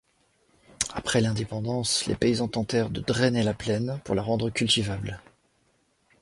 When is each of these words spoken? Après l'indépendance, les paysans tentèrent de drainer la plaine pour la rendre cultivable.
Après 0.95 1.21
l'indépendance, 1.21 2.07
les 2.07 2.15
paysans 2.15 2.47
tentèrent 2.47 2.89
de 2.89 3.01
drainer 3.01 3.43
la 3.43 3.53
plaine 3.53 3.99
pour 4.03 4.15
la 4.15 4.23
rendre 4.23 4.49
cultivable. 4.49 5.21